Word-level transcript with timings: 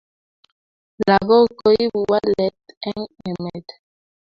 Lakok 1.05 1.47
koipu 1.59 1.99
walet 2.11 2.55
eng 2.87 3.03
emet 3.29 3.67